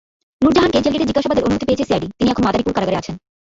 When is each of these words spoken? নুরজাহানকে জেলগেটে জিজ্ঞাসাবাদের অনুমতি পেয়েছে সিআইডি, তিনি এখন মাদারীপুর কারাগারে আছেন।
নুরজাহানকে 0.41 0.83
জেলগেটে 0.85 1.07
জিজ্ঞাসাবাদের 1.09 1.45
অনুমতি 1.45 1.65
পেয়েছে 1.67 1.87
সিআইডি, 1.87 2.07
তিনি 2.17 2.29
এখন 2.31 2.43
মাদারীপুর 2.45 2.75
কারাগারে 2.75 2.99
আছেন। 3.01 3.15